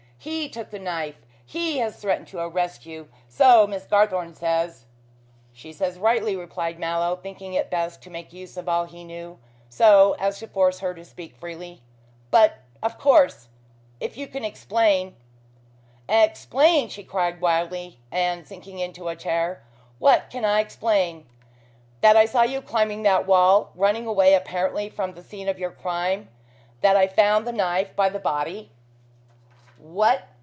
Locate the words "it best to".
7.55-8.11